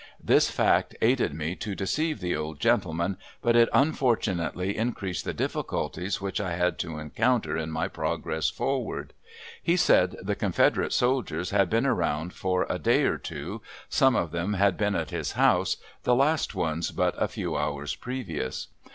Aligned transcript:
This 0.23 0.49
fact 0.49 0.95
aided 0.99 1.31
me 1.31 1.53
to 1.57 1.75
deceive 1.75 2.21
the 2.21 2.35
old 2.35 2.59
gentleman, 2.59 3.17
but 3.39 3.55
it 3.55 3.69
unfortunately 3.71 4.75
increased 4.75 5.25
the 5.25 5.31
difficulties 5.35 6.19
which 6.19 6.41
I 6.41 6.55
had 6.55 6.79
to 6.79 6.97
encounter 6.97 7.55
in 7.55 7.69
my 7.69 7.87
progress 7.87 8.49
forward. 8.49 9.13
He 9.61 9.77
said 9.77 10.15
the 10.19 10.33
Confederate 10.33 10.91
soldiers 10.91 11.51
had 11.51 11.69
been 11.69 11.85
around 11.85 12.33
for 12.33 12.65
a 12.67 12.79
day 12.79 13.03
or 13.03 13.19
two. 13.19 13.61
Some 13.89 14.15
of 14.15 14.31
them 14.31 14.53
had 14.55 14.75
been 14.75 14.95
at 14.95 15.11
his 15.11 15.33
house, 15.33 15.77
the 16.01 16.15
last 16.15 16.55
ones 16.55 16.89
but 16.89 17.13
a 17.21 17.27
few 17.27 17.55
hours 17.55 17.93
previous. 17.95 18.69